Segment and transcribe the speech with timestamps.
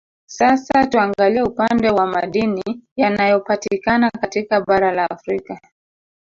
[0.25, 5.59] Sasa tuangalie upande wa Madini yanayopatikana katika bara la afrika